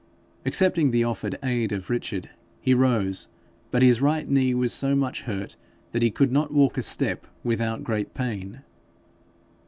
Accepting 0.47 0.89
the 0.89 1.03
offered 1.03 1.37
aid 1.43 1.71
of 1.71 1.91
Richard, 1.91 2.31
he 2.59 2.73
rose; 2.73 3.27
but 3.69 3.83
his 3.83 4.01
right 4.01 4.27
knee 4.27 4.55
was 4.55 4.73
so 4.73 4.95
much 4.95 5.21
hurt 5.21 5.55
that 5.91 6.01
he 6.01 6.09
could 6.09 6.31
not 6.31 6.51
walk 6.51 6.75
a 6.75 6.81
step 6.81 7.27
without 7.43 7.83
great 7.83 8.15
pain. 8.15 8.61